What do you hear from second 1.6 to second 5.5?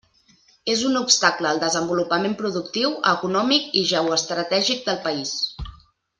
desenvolupament productiu, econòmic i geoestratègic del país.